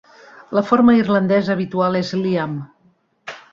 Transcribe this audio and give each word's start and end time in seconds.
La 0.57 0.63
forma 0.69 0.95
irlandesa 1.01 1.53
habitual 1.55 2.01
és 2.01 2.11
"Liam". 2.25 2.59